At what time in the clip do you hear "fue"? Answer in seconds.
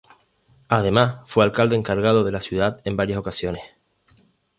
1.29-1.43